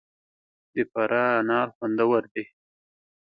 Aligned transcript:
د 0.73 0.75
فراه 0.91 1.31
انار 1.39 1.67
خوندور 1.75 2.21
دي 2.33 2.43